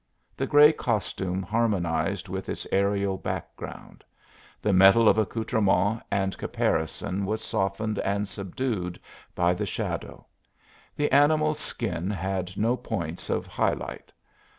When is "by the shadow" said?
9.35-10.25